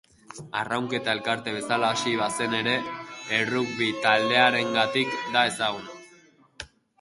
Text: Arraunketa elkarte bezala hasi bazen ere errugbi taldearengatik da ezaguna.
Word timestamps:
Arraunketa 0.59 1.11
elkarte 1.17 1.51
bezala 1.57 1.91
hasi 1.95 2.13
bazen 2.21 2.55
ere 2.61 2.73
errugbi 3.41 3.91
taldearengatik 4.07 5.15
da 5.37 5.45
ezaguna. 5.53 6.69